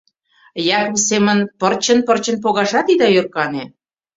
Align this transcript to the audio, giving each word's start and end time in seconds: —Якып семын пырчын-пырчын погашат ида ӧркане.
—Якып 0.79 0.97
семын 1.09 1.39
пырчын-пырчын 1.59 2.35
погашат 2.43 2.87
ида 2.93 3.07
ӧркане. 3.19 3.63